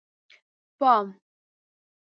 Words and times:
_پام!!! 0.79 1.07